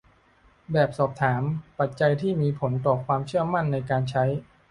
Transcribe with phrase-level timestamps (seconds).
[0.71, 1.41] แบบสอบถาม:
[1.79, 4.25] ปัจจัยที่มีผลต่อความเชื่อมั่นในการใช้